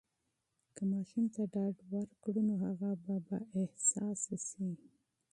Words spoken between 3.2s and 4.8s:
بااحساسه سي.